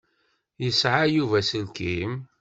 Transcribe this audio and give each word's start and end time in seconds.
Yesɛa 0.63 1.03
Yuba 1.15 1.35
aselkim? 1.41 2.13